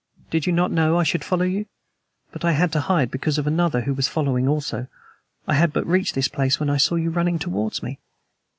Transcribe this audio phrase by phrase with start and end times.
[0.31, 1.67] "Did you not know I should follow you?
[2.31, 4.87] But I had to hide because of another who was following also.
[5.47, 7.99] I had but just reached this place when I saw you running towards me."